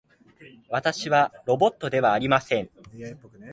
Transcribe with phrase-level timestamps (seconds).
[0.71, 2.69] 私はロボットではありません